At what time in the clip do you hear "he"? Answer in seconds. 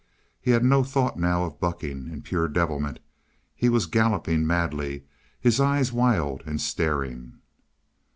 0.39-0.49, 3.53-3.69